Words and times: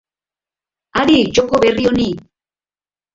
Adi 1.01 1.17
joko 1.37 1.55
berri 1.65 1.83
honi! 1.91 2.09